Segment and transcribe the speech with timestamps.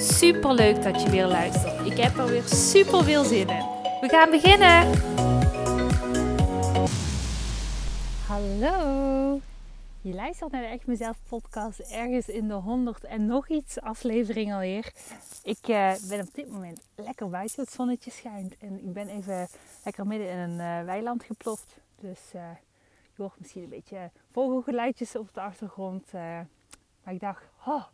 [0.00, 1.86] Super leuk dat je weer luistert.
[1.86, 3.64] Ik heb er weer super veel zin in.
[4.00, 4.92] We gaan beginnen.
[8.26, 9.40] Hallo.
[10.00, 14.52] Je luistert naar de Echt Mezelf podcast ergens in de 100 en nog iets aflevering
[14.52, 14.92] alweer.
[15.42, 18.58] Ik uh, ben op dit moment lekker buiten, het zonnetje schijnt.
[18.58, 19.48] En ik ben even
[19.84, 21.76] lekker midden in een uh, weiland geploft.
[22.00, 22.42] Dus uh,
[23.16, 26.12] je hoort misschien een beetje vogelgeluidjes op de achtergrond.
[26.12, 27.84] maar ik dacht, oh,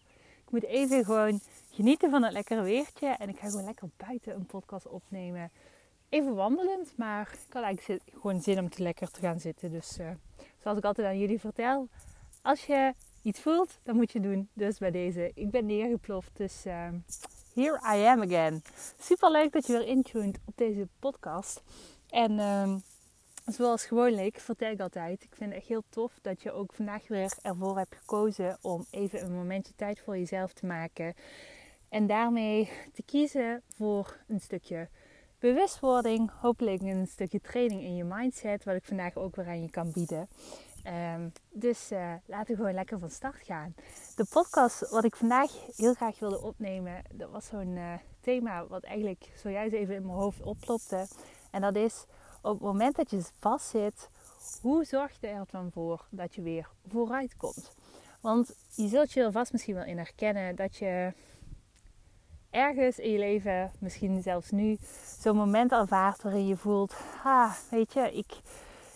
[0.44, 1.40] ik moet even gewoon
[1.74, 3.06] genieten van het lekkere weertje.
[3.06, 5.50] En ik ga gewoon lekker buiten een podcast opnemen.
[6.08, 9.70] Even wandelend, maar ik had eigenlijk gewoon zin om te lekker te gaan zitten.
[9.70, 10.10] Dus uh,
[10.62, 11.88] zoals ik altijd aan jullie vertel,
[12.42, 14.48] als je iets voelt, dan moet je doen.
[14.52, 16.30] Dus bij deze, ik ben neergeploft.
[16.36, 16.88] Dus uh,
[17.54, 18.62] here I am again.
[18.98, 21.62] Super leuk dat je weer intuned op deze podcast.
[22.10, 22.74] En uh,
[23.46, 27.08] zoals gewoonlijk vertel ik altijd, ik vind het echt heel tof dat je ook vandaag
[27.08, 31.14] weer ervoor hebt gekozen om even een momentje tijd voor jezelf te maken.
[31.94, 34.88] En daarmee te kiezen voor een stukje
[35.38, 39.70] bewustwording, hopelijk een stukje training in je mindset, wat ik vandaag ook weer aan je
[39.70, 40.28] kan bieden.
[41.14, 43.74] Um, dus uh, laten we gewoon lekker van start gaan.
[44.16, 48.82] De podcast wat ik vandaag heel graag wilde opnemen, dat was zo'n uh, thema wat
[48.82, 51.06] eigenlijk zojuist even in mijn hoofd opplopte.
[51.50, 52.04] En dat is
[52.42, 54.10] op het moment dat je vastzit,
[54.60, 57.74] hoe zorg je er dan voor dat je weer vooruit komt?
[58.20, 61.12] Want je zult je er vast misschien wel in herkennen dat je
[62.54, 64.76] ergens in je leven, misschien zelfs nu,
[65.20, 68.32] zo'n moment ervaart waarin je voelt: ah, weet je, ik,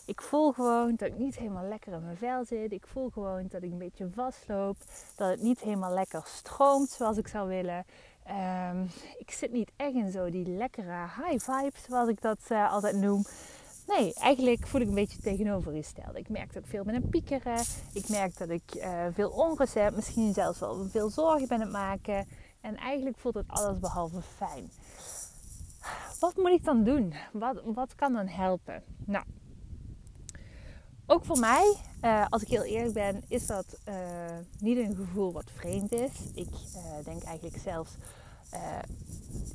[0.07, 2.73] ik voel gewoon dat ik niet helemaal lekker in mijn vel zit.
[2.73, 4.77] Ik voel gewoon dat ik een beetje vastloop.
[5.17, 7.85] Dat het niet helemaal lekker stroomt zoals ik zou willen.
[8.71, 12.73] Um, ik zit niet echt in zo die lekkere high vibes, zoals ik dat uh,
[12.73, 13.25] altijd noem.
[13.87, 16.17] Nee, eigenlijk voel ik een beetje tegenovergesteld.
[16.17, 17.65] Ik merk dat ik veel ben aan piekeren.
[17.93, 19.95] Ik merk dat ik uh, veel onrust heb.
[19.95, 22.27] Misschien zelfs wel veel zorgen ben aan het maken.
[22.69, 24.71] En eigenlijk voelt het alles behalve fijn.
[26.21, 27.15] Wat moet ik dan doen?
[27.33, 28.83] Wat, wat kan dan helpen?
[29.05, 29.25] Nou,
[31.07, 33.95] ook voor mij, uh, als ik heel eerlijk ben, is dat uh,
[34.59, 36.13] niet een gevoel wat vreemd is.
[36.35, 37.97] Ik uh, denk eigenlijk zelfs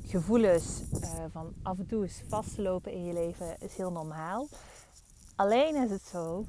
[0.06, 0.82] gevoelens
[1.30, 4.48] van af en toe eens vastlopen in je leven is heel normaal.
[5.36, 6.46] Alleen is het zo,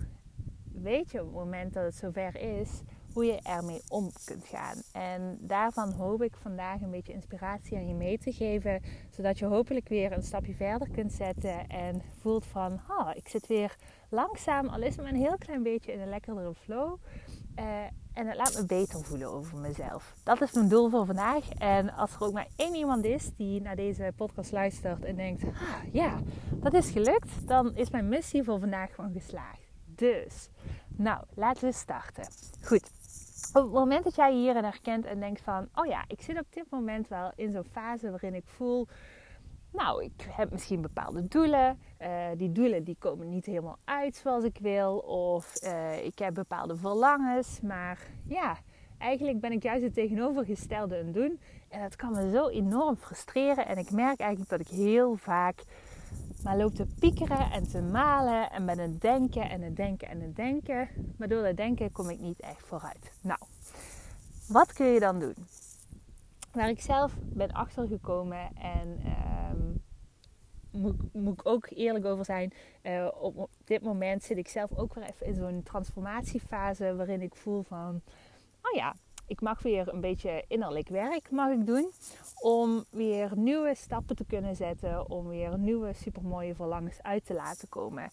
[0.71, 2.69] weet je op het moment dat het zover is,
[3.15, 4.81] hoe je ermee om kunt gaan.
[4.91, 9.45] En daarvan hoop ik vandaag een beetje inspiratie aan je mee te geven, zodat je
[9.45, 13.75] hopelijk weer een stapje verder kunt zetten en voelt van, oh, ik zit weer
[14.09, 16.97] langzaam, al is het maar een heel klein beetje in een lekkerdere flow.
[17.59, 17.65] Uh,
[18.13, 20.15] en het laat me beter voelen over mezelf.
[20.23, 21.49] Dat is mijn doel voor vandaag.
[21.49, 25.43] En als er ook maar één iemand is die naar deze podcast luistert en denkt:
[25.43, 26.19] ah, ja,
[26.51, 29.65] dat is gelukt, dan is mijn missie voor vandaag gewoon geslaagd.
[29.85, 30.49] Dus,
[30.97, 32.27] nou, laten we starten.
[32.61, 32.91] Goed,
[33.55, 36.53] op het moment dat jij hierin herkent en denkt van, oh ja, ik zit op
[36.53, 38.87] dit moment wel in zo'n fase waarin ik voel,
[39.71, 41.79] nou, ik heb misschien bepaalde doelen.
[42.01, 44.97] Uh, die doelen die komen niet helemaal uit zoals ik wil.
[44.97, 47.61] Of uh, ik heb bepaalde verlangens.
[47.61, 48.57] Maar ja,
[48.97, 51.39] eigenlijk ben ik juist het tegenovergestelde aan doen.
[51.69, 53.65] En dat kan me zo enorm frustreren.
[53.67, 55.63] En ik merk eigenlijk dat ik heel vaak
[56.45, 60.21] maar loop te piekeren en te malen en met het denken en het denken en
[60.21, 60.89] het denken.
[61.17, 63.11] Maar door het denken kom ik niet echt vooruit.
[63.21, 63.39] Nou,
[64.47, 65.35] wat kun je dan doen?
[66.51, 68.99] Waar ik zelf ben achtergekomen en
[69.51, 69.83] um,
[70.71, 72.53] moet, moet, ik ook eerlijk over zijn.
[72.83, 77.35] Uh, op dit moment zit ik zelf ook weer even in zo'n transformatiefase waarin ik
[77.35, 78.01] voel van,
[78.61, 78.95] oh ja,
[79.27, 81.91] ik mag weer een beetje innerlijk werk mag ik doen.
[82.41, 85.09] Om weer nieuwe stappen te kunnen zetten.
[85.09, 88.09] Om weer nieuwe supermooie verlangens uit te laten komen.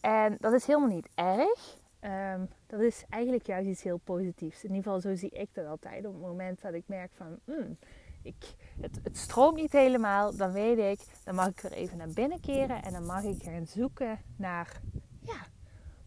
[0.00, 1.78] En dat is helemaal niet erg.
[2.00, 4.64] Um, dat is eigenlijk juist iets heel positiefs.
[4.64, 6.06] In ieder geval zo zie ik dat altijd.
[6.06, 7.38] Op het moment dat ik merk van...
[7.44, 7.78] Mm,
[8.22, 10.36] ik, het, het, stroomt niet helemaal.
[10.36, 12.82] Dan weet ik, dan mag ik er even naar binnen keren.
[12.82, 14.80] En dan mag ik gaan zoeken naar...
[15.20, 15.46] Ja,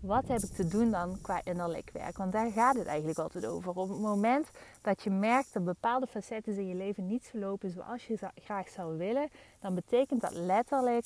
[0.02, 2.18] wat heb ik te doen dan qua innerlijk werk?
[2.18, 3.70] Want daar gaat het eigenlijk altijd over.
[3.70, 4.50] Op het moment
[4.82, 8.70] dat je merkt dat bepaalde facetten in je leven niet zo lopen zoals je graag
[8.70, 9.30] zou willen,
[9.60, 11.06] dan betekent dat letterlijk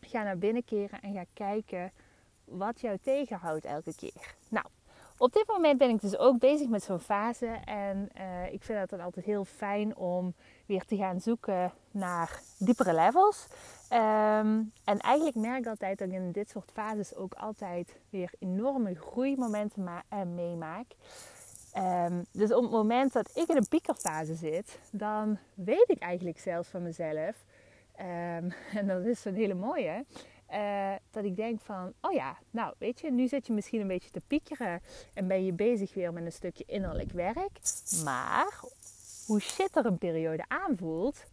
[0.00, 1.92] ga naar binnen keren en ga kijken
[2.44, 4.34] wat jou tegenhoudt elke keer.
[4.48, 4.66] Nou,
[5.20, 7.46] op dit moment ben ik dus ook bezig met zo'n fase.
[7.64, 10.34] En uh, ik vind het dan altijd heel fijn om
[10.66, 13.46] weer te gaan zoeken naar diepere levels.
[13.92, 18.32] Um, en eigenlijk merk ik altijd dat ik in dit soort fases ook altijd weer
[18.38, 20.86] enorme groeimomenten uh, meemaak.
[21.76, 26.38] Um, dus op het moment dat ik in een piekerfase zit, dan weet ik eigenlijk
[26.38, 27.44] zelfs van mezelf.
[27.98, 30.04] Um, en dat is een hele mooie.
[30.52, 33.86] Uh, dat ik denk van, oh ja, nou weet je, nu zit je misschien een
[33.86, 34.82] beetje te piekeren
[35.14, 37.60] en ben je bezig weer met een stukje innerlijk werk.
[38.04, 38.60] Maar
[39.26, 41.24] hoe shitter een periode aanvoelt,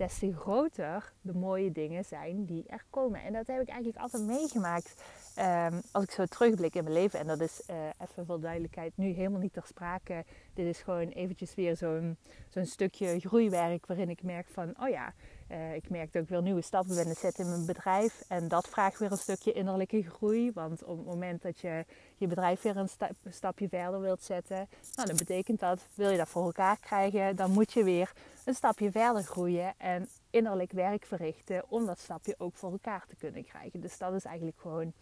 [0.00, 3.22] des te groter de mooie dingen zijn die er komen.
[3.22, 5.02] En dat heb ik eigenlijk altijd meegemaakt
[5.38, 7.18] um, als ik zo terugblik in mijn leven.
[7.18, 10.24] En dat is uh, even voor duidelijkheid nu helemaal niet ter sprake.
[10.54, 12.16] Dit is gewoon eventjes weer zo'n
[12.48, 15.14] zo'n stukje groeiwerk waarin ik merk van, oh ja,
[15.50, 18.24] uh, ik merk dat ik weer nieuwe stappen ben zetten in mijn bedrijf.
[18.28, 20.52] En dat vraagt weer een stukje innerlijke groei.
[20.52, 21.84] Want op het moment dat je
[22.16, 26.10] je bedrijf weer een, stap, een stapje verder wilt zetten, nou, dan betekent dat, wil
[26.10, 28.12] je dat voor elkaar krijgen, dan moet je weer
[28.44, 33.16] een stapje verder groeien en innerlijk werk verrichten om dat stapje ook voor elkaar te
[33.16, 33.80] kunnen krijgen.
[33.80, 34.92] Dus dat is eigenlijk gewoon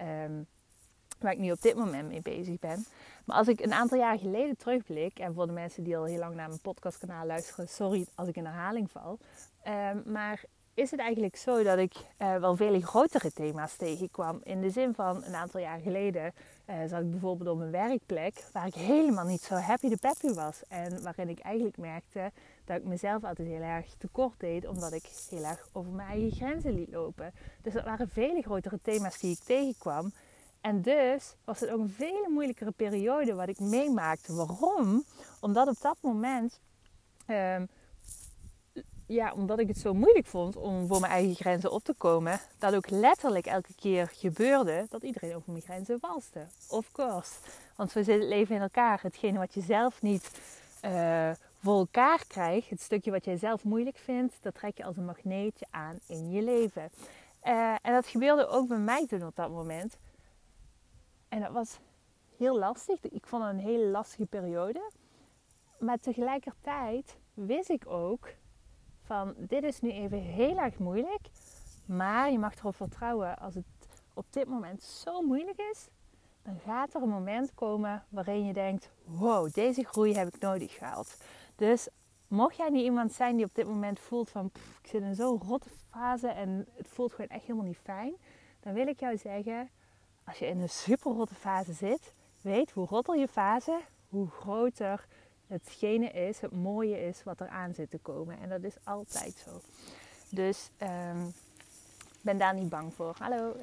[0.00, 0.46] um,
[1.20, 2.84] waar ik nu op dit moment mee bezig ben.
[3.24, 6.18] Maar als ik een aantal jaar geleden terugblik, en voor de mensen die al heel
[6.18, 9.18] lang naar mijn podcastkanaal luisteren, sorry als ik in herhaling val.
[9.66, 10.44] Um, maar
[10.78, 14.40] is het eigenlijk zo dat ik uh, wel vele grotere thema's tegenkwam.
[14.42, 16.32] In de zin van een aantal jaar geleden
[16.66, 20.32] uh, zat ik bijvoorbeeld op een werkplek waar ik helemaal niet zo happy de peppy
[20.32, 20.62] was.
[20.68, 22.30] En waarin ik eigenlijk merkte
[22.64, 26.30] dat ik mezelf altijd heel erg tekort deed, omdat ik heel erg over mijn eigen
[26.30, 27.32] grenzen liet lopen.
[27.62, 30.12] Dus dat waren vele grotere thema's die ik tegenkwam.
[30.60, 34.34] En dus was het ook een veel moeilijkere periode wat ik meemaakte.
[34.34, 35.04] Waarom?
[35.40, 36.60] Omdat op dat moment
[37.26, 37.68] um,
[39.08, 42.40] ja, omdat ik het zo moeilijk vond om voor mijn eigen grenzen op te komen,
[42.58, 46.46] dat ook letterlijk elke keer gebeurde dat iedereen over mijn grenzen walste.
[46.68, 47.32] Of course.
[47.76, 48.98] Want zo zit het leven in elkaar.
[49.02, 50.40] Hetgene wat je zelf niet
[50.84, 51.30] uh,
[51.62, 55.04] voor elkaar krijgt, het stukje wat jij zelf moeilijk vindt, dat trek je als een
[55.04, 56.90] magneetje aan in je leven.
[57.44, 59.96] Uh, en dat gebeurde ook bij mij toen op dat moment.
[61.28, 61.78] En dat was
[62.36, 63.08] heel lastig.
[63.08, 64.90] Ik vond het een hele lastige periode.
[65.78, 68.28] Maar tegelijkertijd wist ik ook
[69.02, 71.28] van dit is nu even heel erg moeilijk.
[71.86, 73.64] Maar je mag erop vertrouwen als het
[74.14, 75.88] op dit moment zo moeilijk is.
[76.42, 80.74] Dan gaat er een moment komen waarin je denkt: wow, deze groei heb ik nodig
[80.74, 81.16] gehaald.
[81.56, 81.88] Dus
[82.28, 84.50] mocht jij niet iemand zijn die op dit moment voelt van
[84.82, 88.14] ik zit in zo'n rotte fase en het voelt gewoon echt helemaal niet fijn.
[88.60, 89.70] Dan wil ik jou zeggen,
[90.28, 95.06] als je in een super rotte fase zit, weet hoe rotter je fase, hoe groter
[95.46, 98.38] hetgene is, het mooie is wat er aan zit te komen.
[98.38, 99.60] En dat is altijd zo.
[100.30, 101.32] Dus um,
[102.20, 103.16] ben daar niet bang voor.
[103.18, 103.56] Hallo.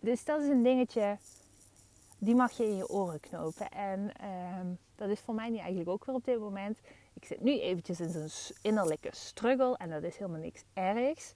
[0.00, 1.18] Dus dat is een dingetje,
[2.18, 3.70] die mag je in je oren knopen.
[3.70, 4.12] En
[4.58, 6.78] um, dat is voor mij nu eigenlijk ook weer op dit moment.
[7.12, 11.34] Ik zit nu eventjes in zo'n innerlijke struggle en dat is helemaal niks ergs.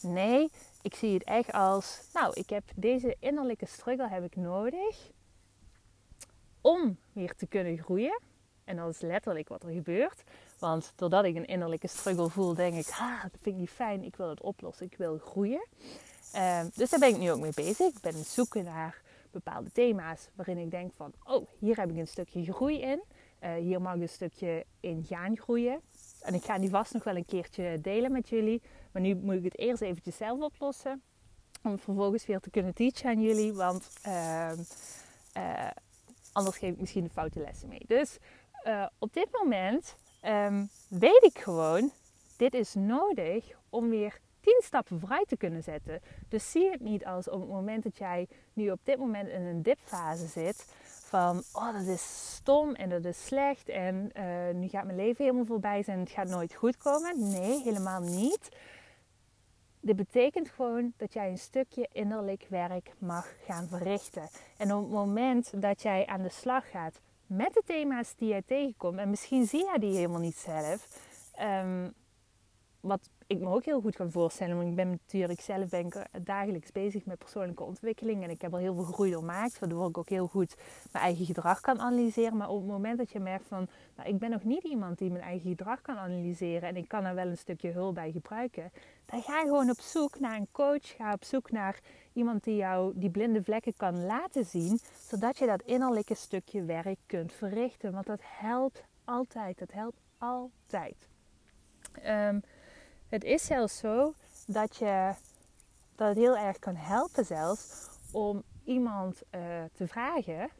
[0.00, 0.50] Nee,
[0.82, 5.10] ik zie het echt als, nou, ik heb deze innerlijke struggle heb ik nodig
[6.60, 8.20] om weer te kunnen groeien.
[8.64, 10.22] En dat is letterlijk wat er gebeurt.
[10.58, 14.04] Want doordat ik een innerlijke struggle voel, denk ik, ah, dat vind ik niet fijn,
[14.04, 15.66] ik wil het oplossen, ik wil groeien.
[16.34, 17.94] Uh, dus daar ben ik nu ook mee bezig.
[17.94, 22.08] Ik ben zoeken naar bepaalde thema's waarin ik denk van, oh, hier heb ik een
[22.08, 23.02] stukje groei in.
[23.40, 25.80] Uh, hier mag ik een stukje in gaan groeien.
[26.20, 28.62] En ik ga die vast nog wel een keertje delen met jullie.
[28.96, 31.02] Maar nu moet ik het eerst eventjes zelf oplossen.
[31.62, 33.52] Om vervolgens weer te kunnen teachen aan jullie.
[33.52, 34.52] Want uh,
[35.36, 35.70] uh,
[36.32, 37.82] Anders geef ik misschien de foute lessen mee.
[37.86, 38.18] Dus
[38.66, 41.90] uh, op dit moment um, weet ik gewoon,
[42.36, 46.00] dit is nodig om weer tien stappen vooruit te kunnen zetten.
[46.28, 49.42] Dus zie het niet als op het moment dat jij nu op dit moment in
[49.42, 50.74] een dipfase zit.
[50.84, 55.24] Van, oh dat is stom en dat is slecht en uh, nu gaat mijn leven
[55.24, 57.30] helemaal voorbij zijn en het gaat nooit goed komen.
[57.30, 58.48] Nee, helemaal niet.
[59.86, 64.28] Dit betekent gewoon dat jij een stukje innerlijk werk mag gaan verrichten.
[64.56, 68.42] En op het moment dat jij aan de slag gaat met de thema's die jij
[68.42, 70.88] tegenkomt, en misschien zie jij die helemaal niet zelf,
[71.40, 71.94] um,
[72.80, 75.92] wat ik me ook heel goed kan voorstellen, want ik ben natuurlijk zelf ben
[76.22, 79.98] dagelijks bezig met persoonlijke ontwikkeling en ik heb al heel veel groei doormaakt, waardoor ik
[79.98, 80.56] ook heel goed
[80.92, 82.36] mijn eigen gedrag kan analyseren.
[82.36, 85.10] Maar op het moment dat je merkt van, nou, ik ben nog niet iemand die
[85.10, 88.72] mijn eigen gedrag kan analyseren en ik kan er wel een stukje hulp bij gebruiken,
[89.06, 91.80] dan ga je gewoon op zoek naar een coach, ga op zoek naar
[92.12, 96.98] iemand die jou die blinde vlekken kan laten zien, zodat je dat innerlijke stukje werk
[97.06, 97.92] kunt verrichten.
[97.92, 101.08] Want dat helpt altijd, dat helpt altijd.
[102.06, 102.42] Um,
[103.08, 104.14] het is zelfs zo
[104.46, 105.12] dat, je,
[105.94, 109.40] dat het heel erg kan helpen zelfs om iemand uh,
[109.72, 110.50] te vragen.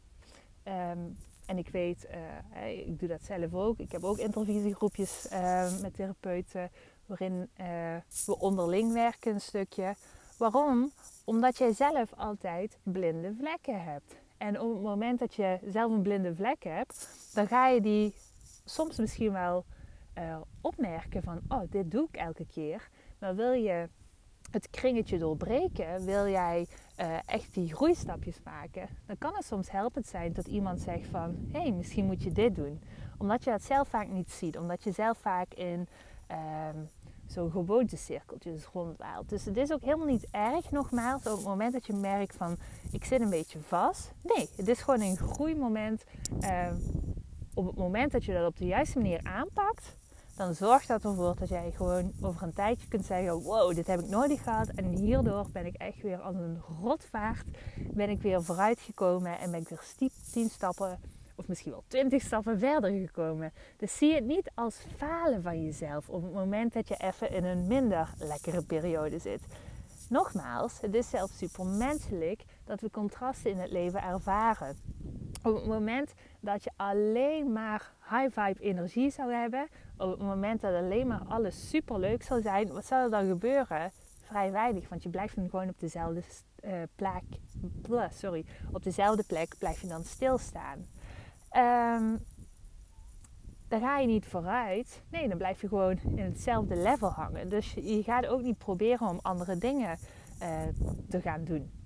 [0.63, 0.99] Ehm,
[1.45, 2.07] en ik weet,
[2.55, 3.79] uh, ik doe dat zelf ook.
[3.79, 6.71] Ik heb ook intervisiegroepjes uh, met therapeuten
[7.05, 7.49] waarin
[8.25, 9.95] we onderling werken een stukje.
[10.37, 10.91] Waarom?
[11.23, 14.15] Omdat jij zelf altijd blinde vlekken hebt.
[14.37, 18.13] En op het moment dat je zelf een blinde vlek hebt, dan ga je die
[18.65, 19.65] soms misschien wel
[20.61, 22.89] opmerken van, oh, dit doe ik elke keer.
[23.19, 23.89] Maar wil je
[24.51, 26.67] het kringetje doorbreken, wil jij
[26.99, 31.47] uh, echt die groeistapjes maken, dan kan het soms helpend zijn dat iemand zegt van
[31.51, 32.81] hé, hey, misschien moet je dit doen.
[33.17, 35.87] Omdat je dat zelf vaak niet ziet, omdat je zelf vaak in
[36.31, 36.89] um,
[37.25, 39.29] zo'n gewoontecirkeltjes rondwaalt.
[39.29, 42.57] Dus het is ook helemaal niet erg, nogmaals, op het moment dat je merkt van
[42.91, 44.13] ik zit een beetje vast.
[44.23, 46.03] Nee, het is gewoon een groeimoment.
[46.39, 46.71] Uh,
[47.53, 49.96] op het moment dat je dat op de juiste manier aanpakt,
[50.37, 53.99] dan zorgt dat ervoor dat jij gewoon over een tijdje kunt zeggen: Wow, dit heb
[53.99, 54.67] ik nodig gehad.
[54.67, 57.45] En hierdoor ben ik echt weer als een rotvaart.
[57.93, 59.83] Ben ik weer vooruitgekomen en ben ik weer
[60.31, 60.99] tien stappen
[61.35, 63.53] of misschien wel twintig stappen verder gekomen.
[63.77, 67.43] Dus zie het niet als falen van jezelf op het moment dat je even in
[67.43, 69.41] een minder lekkere periode zit.
[70.09, 74.77] Nogmaals, het is zelfs supermenselijk dat we contrasten in het leven ervaren.
[75.43, 80.61] Op het moment dat je alleen maar high vibe energie zou hebben, op het moment
[80.61, 83.91] dat alleen maar alles super leuk zou zijn, wat zou er dan gebeuren?
[84.21, 86.23] Vrij weinig, want je blijft dan gewoon op dezelfde
[86.65, 87.23] uh, plek,
[88.09, 90.85] sorry, op dezelfde plek blijf je dan stilstaan.
[91.57, 92.19] Um,
[93.67, 95.01] dan ga je niet vooruit.
[95.09, 97.49] Nee, dan blijf je gewoon in hetzelfde level hangen.
[97.49, 99.97] Dus je gaat ook niet proberen om andere dingen
[100.41, 100.61] uh,
[101.09, 101.76] te gaan doen.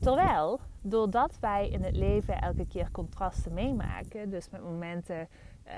[0.00, 5.28] Terwijl, doordat wij in het leven elke keer contrasten meemaken, dus met momenten
[5.66, 5.72] uh,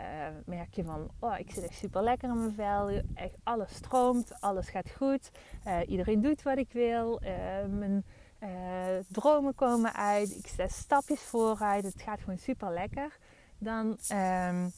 [0.44, 4.40] merk je van, oh, ik zit echt super lekker in mijn vel, echt alles stroomt,
[4.40, 5.30] alles gaat goed,
[5.66, 7.20] uh, iedereen doet wat ik wil,
[7.70, 8.04] mijn
[9.08, 13.18] dromen komen uit, ik zet stapjes vooruit, het gaat gewoon super lekker
[13.62, 14.72] dan um,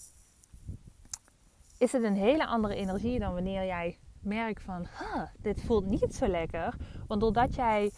[1.78, 6.14] is het een hele andere energie dan wanneer jij merkt van, huh, dit voelt niet
[6.14, 6.74] zo lekker.
[7.06, 7.90] Want doordat jij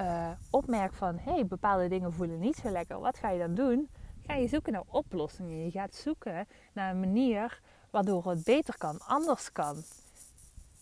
[0.00, 3.54] uh, opmerkt van, hé, hey, bepaalde dingen voelen niet zo lekker, wat ga je dan
[3.54, 3.88] doen?
[4.26, 5.64] Ga je zoeken naar oplossingen.
[5.64, 9.82] Je gaat zoeken naar een manier waardoor het beter kan, anders kan.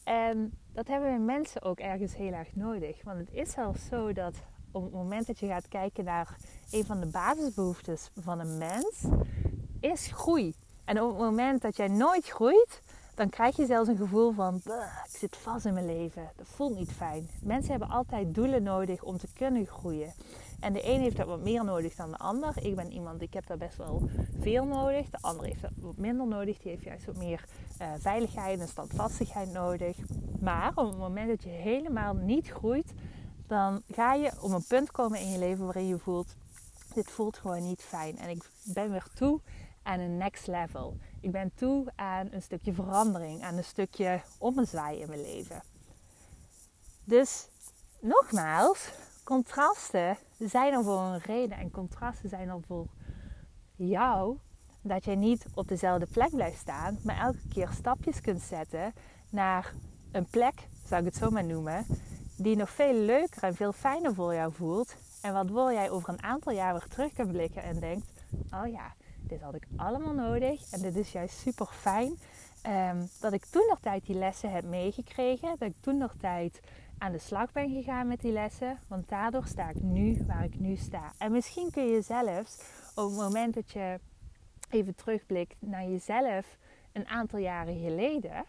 [0.04, 3.02] En dat hebben we mensen ook ergens heel erg nodig.
[3.02, 4.34] Want het is zelfs zo dat
[4.70, 6.36] op het moment dat je gaat kijken naar
[6.70, 9.04] een van de basisbehoeftes van een mens,
[9.80, 10.54] is groei.
[10.84, 12.82] En op het moment dat jij nooit groeit,
[13.14, 14.54] dan krijg je zelfs een gevoel van,
[15.04, 16.30] ik zit vast in mijn leven.
[16.36, 17.28] Dat voelt niet fijn.
[17.42, 20.12] Mensen hebben altijd doelen nodig om te kunnen groeien.
[20.60, 22.64] En de een heeft dat wat meer nodig dan de ander.
[22.64, 24.08] Ik ben iemand, ik heb daar best wel
[24.40, 25.10] veel nodig.
[25.10, 26.58] De ander heeft dat wat minder nodig.
[26.58, 27.44] Die heeft juist wat meer
[27.80, 29.96] uh, veiligheid en standvastigheid nodig.
[30.40, 32.92] Maar op het moment dat je helemaal niet groeit,
[33.46, 36.36] dan ga je op een punt komen in je leven waarin je voelt,
[36.94, 38.18] dit voelt gewoon niet fijn.
[38.18, 39.40] En ik ben weer toe
[39.82, 40.96] aan een next level.
[41.20, 45.62] Ik ben toe aan een stukje verandering, aan een stukje ommezwaai in mijn leven.
[47.04, 47.48] Dus
[48.00, 48.92] nogmaals,
[49.24, 52.86] contrasten zijn er voor een reden en contrasten zijn er voor
[53.76, 54.38] jou
[54.82, 58.92] dat jij niet op dezelfde plek blijft staan, maar elke keer stapjes kunt zetten
[59.30, 59.72] naar
[60.12, 61.86] een plek, zou ik het zo maar noemen,
[62.36, 64.96] die nog veel leuker en veel fijner voor jou voelt.
[65.22, 68.06] En waardoor jij over een aantal jaar weer terug kan blikken en denkt:
[68.54, 68.94] Oh ja,
[69.30, 72.18] dit had ik allemaal nodig en dit is juist super fijn.
[72.66, 75.56] Um, dat ik toen nog tijd die lessen heb meegekregen.
[75.58, 76.60] Dat ik toen nog tijd
[76.98, 78.78] aan de slag ben gegaan met die lessen.
[78.88, 81.12] Want daardoor sta ik nu waar ik nu sta.
[81.18, 82.58] En misschien kun je zelfs
[82.94, 84.00] op het moment dat je
[84.70, 86.58] even terugblikt naar jezelf
[86.92, 88.44] een aantal jaren geleden.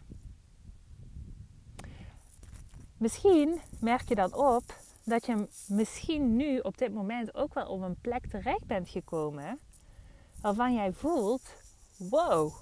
[2.98, 4.64] Misschien merk je dan op
[5.04, 9.60] dat je misschien nu op dit moment ook wel op een plek terecht bent gekomen
[10.42, 11.42] waarvan jij voelt:
[11.98, 12.54] wow,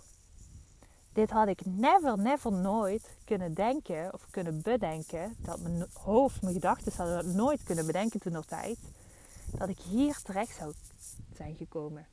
[1.13, 5.35] dit had ik never, never nooit kunnen denken of kunnen bedenken.
[5.37, 8.79] Dat mijn hoofd, mijn gedachten hadden nooit kunnen bedenken toen nog tijd.
[9.57, 10.73] Dat ik hier terecht zou
[11.33, 12.07] zijn gekomen.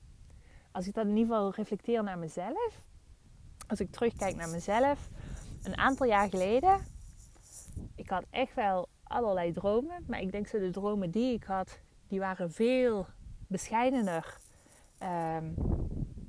[0.73, 2.73] Als ik dat in ieder geval reflecteer naar mezelf.
[3.67, 5.09] Als ik terugkijk naar mezelf.
[5.63, 6.87] Een aantal jaar geleden.
[7.95, 10.05] Ik had echt wel allerlei dromen.
[10.07, 13.07] Maar ik denk dat de dromen die ik had, die waren veel
[13.47, 14.39] bescheidener
[15.03, 15.55] um,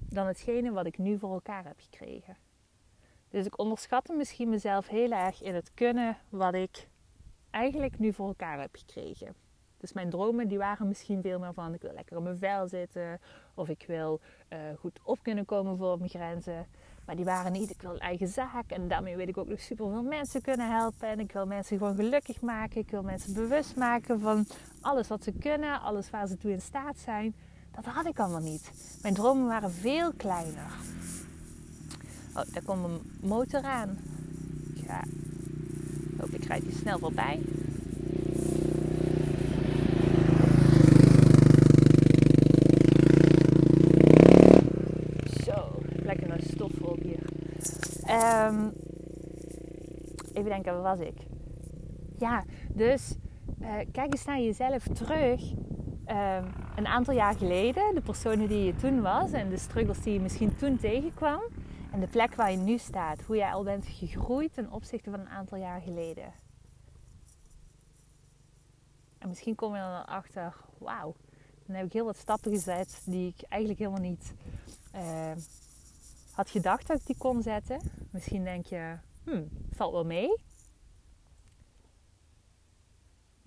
[0.09, 2.37] dan hetgene wat ik nu voor elkaar heb gekregen.
[3.29, 6.87] Dus ik onderschatte misschien mezelf heel erg in het kunnen wat ik
[7.49, 9.35] eigenlijk nu voor elkaar heb gekregen.
[9.77, 12.67] Dus mijn dromen die waren misschien veel meer van ik wil lekker in mijn vel
[12.67, 13.19] zitten
[13.53, 14.19] of ik wil
[14.49, 16.67] uh, goed op kunnen komen voor mijn grenzen.
[17.05, 18.71] Maar die waren niet, ik wil eigen zaak.
[18.71, 21.07] En daarmee wil ik ook nog super veel mensen kunnen helpen.
[21.07, 22.81] En ik wil mensen gewoon gelukkig maken.
[22.81, 24.45] Ik wil mensen bewust maken van
[24.81, 25.81] alles wat ze kunnen.
[25.81, 27.35] Alles waar ze toe in staat zijn.
[27.81, 28.71] Dat had ik allemaal niet.
[29.01, 30.71] Mijn dromen waren veel kleiner.
[32.35, 33.97] Oh, daar komt een motor aan.
[34.73, 35.03] Ja.
[36.19, 37.39] Hoop ik rijd hier snel voorbij.
[48.09, 48.73] Um,
[50.33, 51.17] even denken, waar was ik?
[52.19, 52.43] Ja,
[52.73, 53.15] dus
[53.61, 55.41] uh, kijk eens naar jezelf terug.
[56.09, 60.13] Um, een aantal jaar geleden, de personen die je toen was en de struggles die
[60.13, 61.41] je misschien toen tegenkwam.
[61.91, 63.21] En de plek waar je nu staat.
[63.21, 66.33] Hoe jij al bent gegroeid ten opzichte van een aantal jaar geleden.
[69.17, 71.15] En misschien kom je dan achter, wauw,
[71.65, 74.33] dan heb ik heel wat stappen gezet die ik eigenlijk helemaal niet
[74.95, 75.31] uh,
[76.31, 77.81] had gedacht dat ik die kon zetten.
[78.11, 80.35] Misschien denk je, hmm, valt wel mee.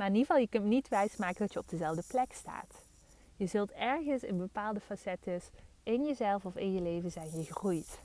[0.01, 2.75] Maar in ieder geval, je kunt niet wijsmaken dat je op dezelfde plek staat.
[3.37, 5.41] Je zult ergens in bepaalde facetten
[5.83, 7.99] in jezelf of in je leven zijn gegroeid.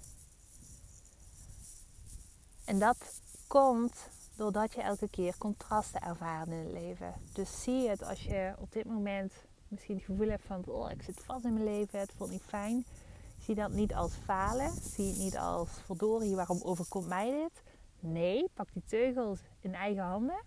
[2.65, 7.13] En dat komt doordat je elke keer contrasten ervaart in het leven.
[7.33, 9.33] Dus zie het als je op dit moment
[9.67, 10.63] misschien het gevoel hebt van...
[10.65, 12.85] Oh, ik zit vast in mijn leven, het voelt niet fijn.
[13.39, 14.71] Zie dat niet als falen.
[14.71, 17.63] Zie het niet als verdorie, waarom overkomt mij dit?
[17.99, 20.43] Nee, pak die teugels in eigen handen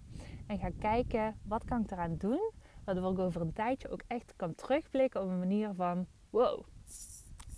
[0.49, 2.50] en ga kijken wat kan ik eraan doen.
[2.85, 6.64] Waardoor ik over een tijdje ook echt kan terugblikken op een manier van wow,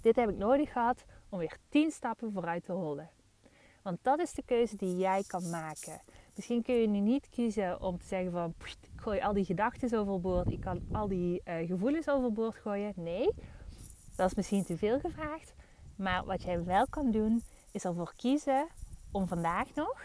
[0.00, 3.10] dit heb ik nodig gehad om weer 10 stappen vooruit te rollen.
[3.82, 6.00] Want dat is de keuze die jij kan maken.
[6.34, 9.98] Misschien kun je nu niet kiezen om te zeggen van ik gooi al die gedachten
[9.98, 12.92] overboord, ik kan al die uh, gevoelens overboord gooien.
[12.96, 13.30] Nee,
[14.16, 15.54] dat is misschien te veel gevraagd.
[15.96, 18.68] Maar wat jij wel kan doen, is ervoor kiezen
[19.10, 20.02] om vandaag nog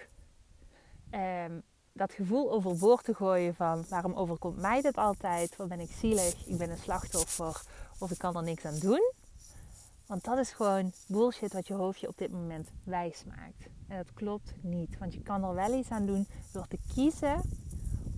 [1.11, 1.63] um,
[1.95, 5.55] dat gevoel overboord te gooien van waarom overkomt mij dit altijd?
[5.55, 6.47] Wat ben ik zielig?
[6.47, 7.61] Ik ben een slachtoffer
[7.99, 9.11] of ik kan er niks aan doen.
[10.05, 13.67] Want dat is gewoon bullshit wat je hoofdje op dit moment wijs maakt.
[13.87, 14.97] En dat klopt niet.
[14.97, 17.41] Want je kan er wel iets aan doen door te kiezen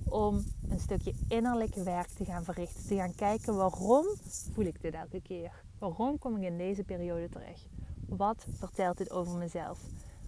[0.10, 2.88] om een stukje innerlijke werk te gaan verrichten.
[2.88, 4.06] Te gaan kijken waarom
[4.54, 5.52] voel ik dit elke keer?
[5.80, 7.68] Waarom kom ik in deze periode terecht?
[8.08, 9.80] Wat vertelt dit over mezelf?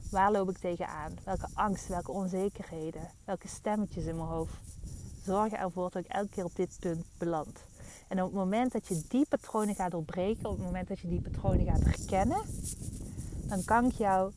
[0.10, 1.12] Waar loop ik tegenaan?
[1.24, 4.54] Welke angst, welke onzekerheden, welke stemmetjes in mijn hoofd
[5.24, 7.65] zorgen ervoor dat ik elke keer op dit punt beland?
[8.08, 11.08] En op het moment dat je die patronen gaat doorbreken, op het moment dat je
[11.08, 12.41] die patronen gaat herkennen,
[13.48, 14.32] dan kan ik jou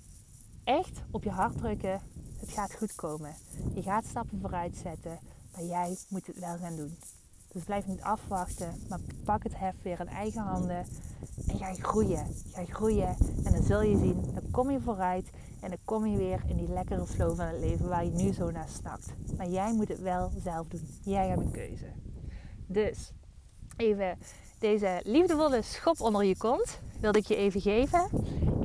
[0.64, 2.00] echt op je hart drukken:
[2.40, 3.34] het gaat goed komen.
[3.74, 5.18] Je gaat stappen vooruit zetten,
[5.52, 6.96] maar jij moet het wel gaan doen.
[7.52, 10.86] Dus blijf niet afwachten, maar pak het hef weer in eigen handen
[11.46, 12.26] en ga groeien.
[12.52, 15.30] Ga groeien en dan zul je zien, dan kom je vooruit
[15.62, 18.32] en dan kom je weer in die lekkere flow van het leven waar je nu
[18.32, 19.14] zo naar snakt.
[19.36, 20.88] Maar jij moet het wel zelf doen.
[21.02, 21.92] Jij hebt een keuze.
[22.66, 23.12] Dus
[23.76, 24.18] even
[24.58, 28.08] deze liefdevolle schop onder je kont wilde ik je even geven.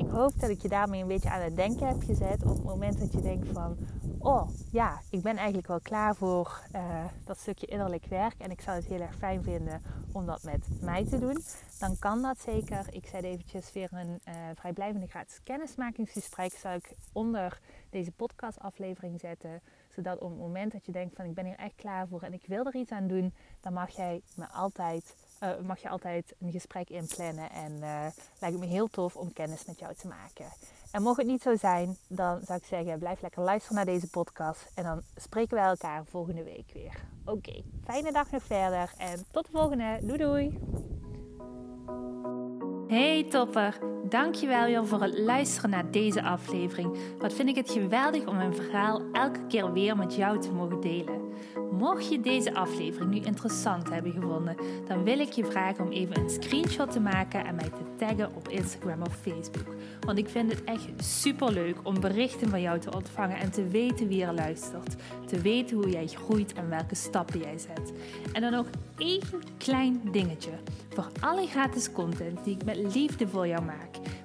[0.08, 2.42] Ik hoop dat ik je daarmee een beetje aan het denken heb gezet.
[2.42, 3.76] Op het moment dat je denkt van,
[4.18, 8.34] oh ja, ik ben eigenlijk wel klaar voor uh, dat stukje innerlijk werk.
[8.38, 11.42] En ik zou het heel erg fijn vinden om dat met mij te doen.
[11.78, 12.86] Dan kan dat zeker.
[12.90, 16.52] Ik zet eventjes weer een uh, vrijblijvende gratis kennismakingsgesprek.
[16.52, 19.60] Zou ik onder deze podcastaflevering zetten.
[19.88, 22.32] Zodat op het moment dat je denkt van ik ben hier echt klaar voor en
[22.32, 23.34] ik wil er iets aan doen.
[23.60, 27.50] Dan mag jij me altijd uh, mag je altijd een gesprek inplannen.
[27.50, 28.06] En uh,
[28.40, 30.46] lijkt me heel tof om kennis met jou te maken.
[30.90, 34.10] En mocht het niet zo zijn, dan zou ik zeggen, blijf lekker luisteren naar deze
[34.10, 34.70] podcast.
[34.74, 36.94] En dan spreken we elkaar volgende week weer.
[37.24, 39.98] Oké, fijne dag nog verder en tot de volgende.
[40.02, 40.58] Doei doei!
[42.88, 46.98] Hey topper, dankjewel weer voor het luisteren naar deze aflevering.
[47.18, 50.80] Wat vind ik het geweldig om mijn verhaal elke keer weer met jou te mogen
[50.80, 51.27] delen.
[51.70, 56.18] Mocht je deze aflevering nu interessant hebben gevonden, dan wil ik je vragen om even
[56.18, 59.74] een screenshot te maken en mij te taggen op Instagram of Facebook.
[60.00, 63.68] Want ik vind het echt super leuk om berichten van jou te ontvangen en te
[63.68, 64.96] weten wie er luistert.
[65.26, 67.92] Te weten hoe jij groeit en welke stappen jij zet.
[68.32, 68.66] En dan nog
[68.98, 69.22] één
[69.58, 70.50] klein dingetje.
[70.88, 73.96] Voor alle gratis content die ik met liefde voor jou maak,